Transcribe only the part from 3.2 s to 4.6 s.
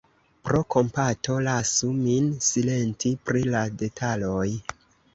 pri la detaloj!